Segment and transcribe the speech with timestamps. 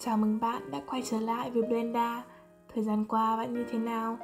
[0.00, 2.24] Chào mừng bạn đã quay trở lại với Blenda.
[2.74, 4.18] Thời gian qua bạn như thế nào?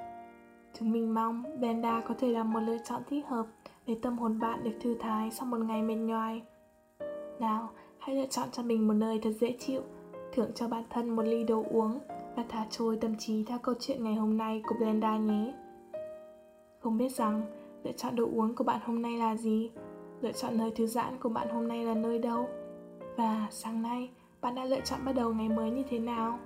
[0.79, 3.47] Chúng mình mong Blenda có thể là một lựa chọn thích hợp
[3.87, 6.43] để tâm hồn bạn được thư thái sau một ngày mệt nhoài.
[7.41, 9.83] Nào, hãy lựa chọn cho mình một nơi thật dễ chịu,
[10.33, 11.99] thưởng cho bản thân một ly đồ uống
[12.37, 15.55] và thả trôi tâm trí theo câu chuyện ngày hôm nay của Blenda nhé.
[16.81, 17.43] Không biết rằng
[17.85, 19.71] lựa chọn đồ uống của bạn hôm nay là gì?
[20.21, 22.49] Lựa chọn nơi thư giãn của bạn hôm nay là nơi đâu?
[23.17, 24.11] Và sáng nay,
[24.45, 26.39] bạn đã lựa chọn bắt đầu ngày mới như thế nào?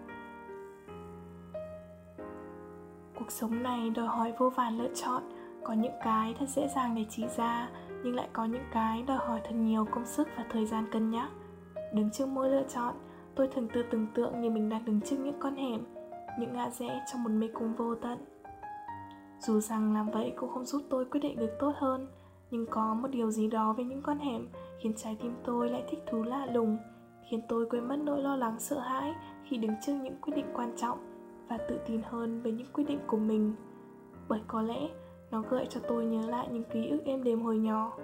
[3.15, 5.23] Cuộc sống này đòi hỏi vô vàn lựa chọn.
[5.65, 7.71] Có những cái thật dễ dàng để chỉ ra,
[8.05, 11.11] nhưng lại có những cái đòi hỏi thật nhiều công sức và thời gian cân
[11.11, 11.29] nhắc.
[11.95, 12.95] Đứng trước mỗi lựa chọn,
[13.35, 15.81] tôi thường tự tưởng tượng như mình đang đứng trước những con hẻm,
[16.39, 18.19] những ngã rẽ trong một mê cung vô tận.
[19.41, 22.09] Dù rằng làm vậy cũng không giúp tôi quyết định được tốt hơn,
[22.51, 24.49] nhưng có một điều gì đó với những con hẻm
[24.81, 26.79] khiến trái tim tôi lại thích thú lạ lùng
[27.29, 30.47] khiến tôi quên mất nỗi lo lắng sợ hãi khi đứng trước những quyết định
[30.55, 30.99] quan trọng
[31.49, 33.55] và tự tin hơn về những quyết định của mình.
[34.29, 34.89] Bởi có lẽ
[35.31, 37.99] nó gợi cho tôi nhớ lại những ký ức êm đềm hồi nhỏ.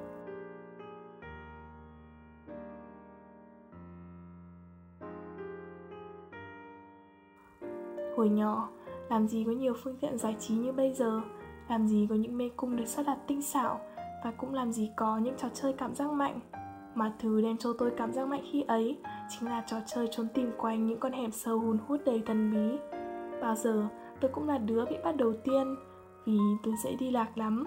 [8.16, 8.68] Hồi nhỏ,
[9.10, 11.20] làm gì có nhiều phương tiện giải trí như bây giờ?
[11.68, 13.80] Làm gì có những mê cung được sắp đặt tinh xảo?
[14.24, 16.40] Và cũng làm gì có những trò chơi cảm giác mạnh?
[16.94, 20.28] Mà thứ đem cho tôi cảm giác mạnh khi ấy chính là trò chơi trốn
[20.34, 22.78] tìm quanh những con hẻm sâu hun hút đầy thần bí.
[23.40, 23.88] Bao giờ,
[24.20, 25.76] tôi cũng là đứa bị bắt đầu tiên,
[26.26, 27.64] vì tôi dễ đi lạc lắm.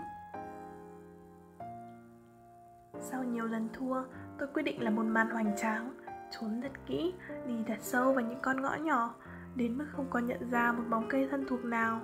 [3.00, 4.04] Sau nhiều lần thua,
[4.40, 5.94] tôi quyết định là một màn hoành tráng,
[6.32, 7.14] trốn thật kỹ,
[7.48, 9.14] đi thật sâu vào những con ngõ nhỏ,
[9.56, 12.00] đến mức không còn nhận ra một bóng cây thân thuộc nào.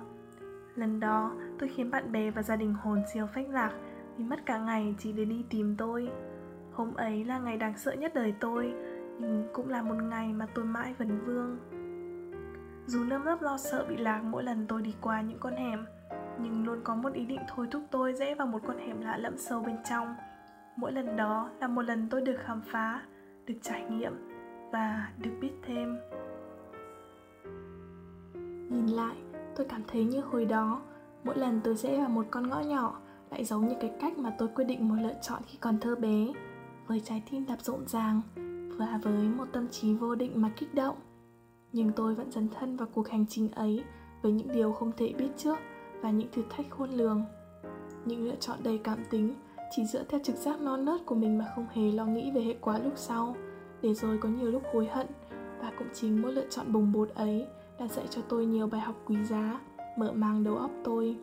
[0.74, 3.72] Lần đó, tôi khiến bạn bè và gia đình hồn siêu phách lạc
[4.16, 6.10] vì mất cả ngày chỉ để đi tìm tôi
[6.74, 8.74] hôm ấy là ngày đáng sợ nhất đời tôi.
[9.20, 11.58] Nhưng cũng là một ngày mà tôi mãi vấn vương.
[12.86, 15.86] Dù nơm nớp lo sợ bị lạc mỗi lần tôi đi qua những con hẻm,
[16.38, 19.16] nhưng luôn có một ý định thôi thúc tôi rẽ vào một con hẻm lạ
[19.16, 20.14] lẫm sâu bên trong.
[20.76, 23.02] Mỗi lần đó là một lần tôi được khám phá,
[23.46, 24.12] được trải nghiệm
[24.72, 25.96] và được biết thêm.
[28.70, 29.16] Nhìn lại,
[29.56, 30.82] tôi cảm thấy như hồi đó,
[31.24, 34.32] mỗi lần tôi rẽ vào một con ngõ nhỏ lại giống như cái cách mà
[34.38, 36.26] tôi quyết định một lựa chọn khi còn thơ bé
[36.86, 38.20] với trái tim đập rộn ràng
[38.78, 40.96] và với một tâm trí vô định mà kích động.
[41.72, 43.84] Nhưng tôi vẫn dấn thân vào cuộc hành trình ấy
[44.22, 45.58] với những điều không thể biết trước
[46.00, 47.24] và những thử thách khôn lường.
[48.04, 49.34] Những lựa chọn đầy cảm tính
[49.70, 52.42] chỉ dựa theo trực giác non nớt của mình mà không hề lo nghĩ về
[52.42, 53.36] hệ quả lúc sau.
[53.82, 55.06] Để rồi có nhiều lúc hối hận
[55.60, 57.46] và cũng chính mỗi lựa chọn bùng bột ấy
[57.78, 59.60] đã dạy cho tôi nhiều bài học quý giá,
[59.98, 61.16] mở mang đầu óc tôi.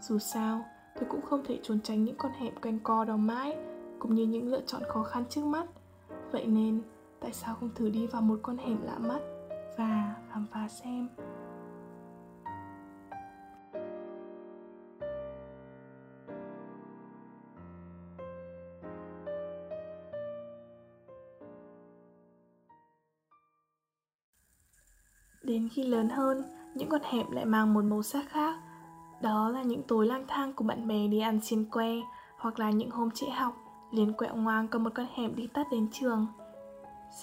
[0.00, 3.56] Dù sao, tôi cũng không thể trốn tránh những con hẻm quanh co đó mãi
[4.02, 5.66] cũng như những lựa chọn khó khăn trước mắt.
[6.32, 6.82] Vậy nên,
[7.20, 9.20] tại sao không thử đi vào một con hẻm lạ mắt
[9.78, 11.08] và khám phá xem?
[25.42, 26.42] Đến khi lớn hơn,
[26.74, 28.56] những con hẻm lại mang một màu sắc khác.
[29.22, 31.94] Đó là những tối lang thang của bạn bè đi ăn xiên que
[32.38, 33.61] hoặc là những hôm trễ học
[33.92, 36.26] liền quẹo ngoang có một con hẻm đi tắt đến trường.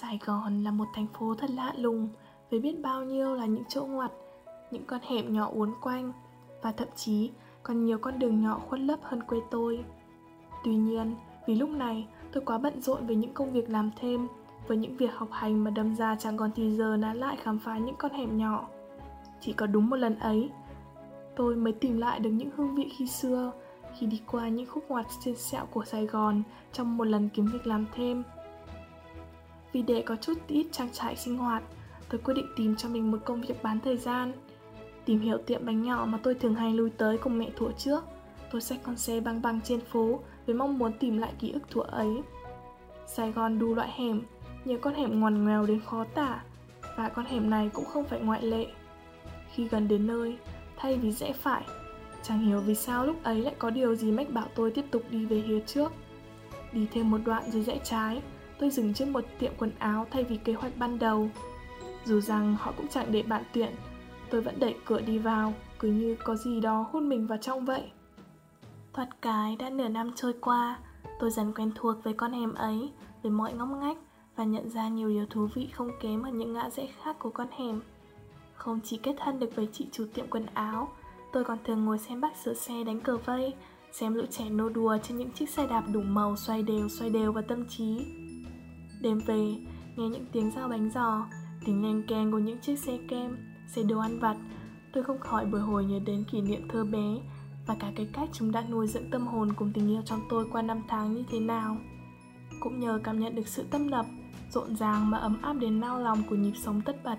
[0.00, 2.08] Sài gòn là một thành phố thật lạ lùng,
[2.50, 4.10] với biết bao nhiêu là những chỗ ngoặt,
[4.70, 6.12] những con hẻm nhỏ uốn quanh,
[6.62, 7.30] và thậm chí
[7.62, 9.84] còn nhiều con đường nhỏ khuất lấp hơn quê tôi.
[10.64, 11.14] Tuy nhiên,
[11.46, 14.28] vì lúc này tôi quá bận rộn với những công việc làm thêm,
[14.66, 17.58] với những việc học hành mà đâm ra chẳng còn thì giờ nán lại khám
[17.58, 18.68] phá những con hẻm nhỏ.
[19.40, 20.50] Chỉ có đúng một lần ấy,
[21.36, 23.52] tôi mới tìm lại được những hương vị khi xưa
[23.98, 26.42] khi đi qua những khúc ngoặt trên sẹo của Sài Gòn
[26.72, 28.22] trong một lần kiếm việc làm thêm.
[29.72, 31.62] Vì để có chút ít trang trải sinh hoạt,
[32.08, 34.32] tôi quyết định tìm cho mình một công việc bán thời gian.
[35.04, 38.04] Tìm hiểu tiệm bánh nhỏ mà tôi thường hay lui tới cùng mẹ thuở trước.
[38.52, 41.70] Tôi xách con xe băng băng trên phố với mong muốn tìm lại ký ức
[41.70, 42.22] thuở ấy.
[43.06, 44.22] Sài Gòn đủ loại hẻm,
[44.64, 46.42] nhiều con hẻm ngoằn ngoèo đến khó tả,
[46.96, 48.66] và con hẻm này cũng không phải ngoại lệ.
[49.52, 50.38] Khi gần đến nơi,
[50.76, 51.62] thay vì rẽ phải
[52.22, 55.02] Chẳng hiểu vì sao lúc ấy lại có điều gì mách bảo tôi tiếp tục
[55.10, 55.92] đi về phía trước.
[56.72, 58.22] Đi thêm một đoạn rồi rẽ trái,
[58.58, 61.28] Tôi dừng trước một tiệm quần áo thay vì kế hoạch ban đầu.
[62.04, 63.74] Dù rằng họ cũng chẳng để bạn tuyển
[64.30, 67.64] Tôi vẫn đẩy cửa đi vào, Cứ như có gì đó hút mình vào trong
[67.64, 67.90] vậy.
[68.92, 70.78] Thoạt cái đã nửa năm trôi qua,
[71.20, 72.90] Tôi dần quen thuộc với con hẻm ấy,
[73.22, 73.96] Với mọi ngóc ngách
[74.36, 77.30] Và nhận ra nhiều điều thú vị không kém ở những ngã rẽ khác của
[77.30, 77.80] con hẻm.
[78.54, 80.88] Không chỉ kết thân được với chị chủ tiệm quần áo
[81.32, 83.54] Tôi còn thường ngồi xem bác sửa xe đánh cờ vây
[83.92, 87.10] Xem lũ trẻ nô đùa trên những chiếc xe đạp đủ màu xoay đều xoay
[87.10, 88.06] đều vào tâm trí.
[89.02, 89.54] Đêm về,
[89.96, 91.26] nghe những tiếng dao bánh giò
[91.64, 93.36] tiếng leng keng của những chiếc xe kem
[93.68, 94.36] xe đồ ăn vặt
[94.92, 97.16] tôi không khỏi bồi hồi nhớ đến kỷ niệm thơ bé
[97.66, 100.46] và cả cái cách chúng đã nuôi dưỡng tâm hồn cùng tình yêu trong tôi
[100.52, 101.76] qua năm tháng như thế nào.
[102.60, 104.06] Cũng nhờ cảm nhận được sự tâm lập
[104.50, 107.18] rộn ràng mà ấm áp đến nao lòng của nhịp sống tất bật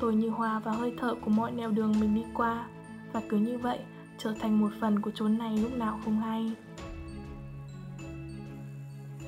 [0.00, 2.68] tôi như hòa vào hơi thở của mọi nẻo đường mình đi qua
[3.16, 3.78] và cứ như vậy,
[4.18, 6.52] trở thành một phần của chốn này lúc nào không hay.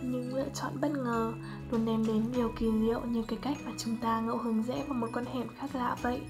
[0.03, 1.33] Những lựa chọn bất ngờ
[1.71, 4.85] luôn đem đến điều kỳ diệu như cái cách mà chúng ta ngẫu hứng rẽ
[4.89, 6.21] vào một con hẻm khác lạ vậy.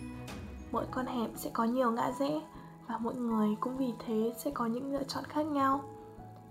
[0.72, 2.40] Mỗi con hẻm sẽ có nhiều ngã rẽ
[2.88, 5.82] và mỗi người cũng vì thế sẽ có những lựa chọn khác nhau.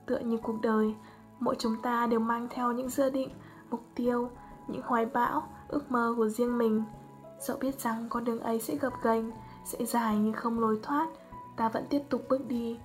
[0.05, 0.95] Tựa như cuộc đời,
[1.39, 3.29] mỗi chúng ta đều mang theo những dự định,
[3.69, 4.29] mục tiêu,
[4.67, 6.83] những hoài bão, ước mơ của riêng mình.
[7.39, 9.31] Dẫu biết rằng con đường ấy sẽ gập ghềnh
[9.67, 11.07] sẽ dài nhưng không lối thoát.
[11.57, 12.77] Ta vẫn tiếp tục bước đi.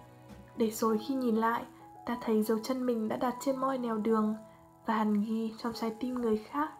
[0.56, 1.62] Để rồi khi nhìn lại,
[2.06, 4.34] ta thấy dấu chân mình đã đặt trên mọi nẻo đường
[4.86, 6.70] và hằn ghi trong trái tim người khác.